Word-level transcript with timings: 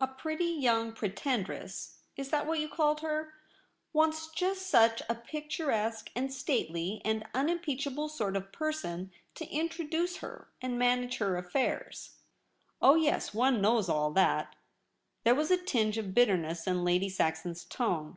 A 0.00 0.06
pretty 0.06 0.44
young 0.44 0.92
pretendress— 0.92 1.96
is 2.16 2.28
that 2.30 2.46
what 2.46 2.60
you 2.60 2.68
called 2.68 3.00
her 3.00 3.34
}—wants 3.92 4.28
just 4.28 4.68
such 4.68 5.02
a 5.08 5.16
picturesque, 5.16 6.10
and 6.14 6.32
stately, 6.32 7.02
and 7.04 7.26
unimpeachable 7.34 8.08
sort 8.08 8.36
of 8.36 8.52
per 8.52 8.70
sonage 8.70 9.10
to 9.34 9.48
introduce 9.50 10.18
her, 10.18 10.46
and 10.62 10.78
manage 10.78 11.16
her 11.16 11.36
affairs. 11.36 12.18
Oh 12.80 12.94
yes, 12.94 13.34
one 13.34 13.60
knows 13.60 13.88
all 13.88 14.12
that!' 14.12 14.54
There 15.24 15.34
was 15.34 15.50
a 15.50 15.56
tinge 15.56 15.98
of 15.98 16.14
bitterness 16.14 16.68
in 16.68 16.84
Lady 16.84 17.08
Saxon's 17.08 17.64
tone. 17.64 18.16